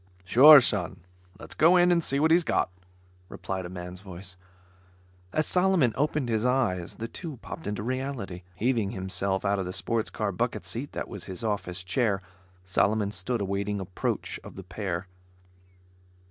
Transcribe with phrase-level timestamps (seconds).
[0.25, 1.01] "Sure, Son,
[1.37, 2.71] let's go in and see what he's got,"
[3.29, 4.35] replied a man's voice.
[5.31, 8.41] As Solomon opened his eyes, the two popped into reality.
[8.55, 12.19] Heaving himself out of the sports car bucket seat that was his office chair,
[12.65, 15.05] Solomon stood awaiting approach of the pair.